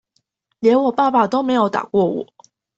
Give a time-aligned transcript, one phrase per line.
[0.61, 2.25] 連我爸爸都沒有打過我